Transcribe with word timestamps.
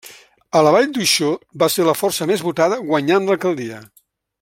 A 0.59 0.61
la 0.67 0.71
Vall 0.75 0.87
d'Uixó 0.95 1.29
va 1.65 1.69
ser 1.75 1.87
la 1.91 1.95
força 2.01 2.29
més 2.33 2.45
votada 2.49 2.83
guanyant 2.91 3.29
l'alcaldia. 3.33 3.87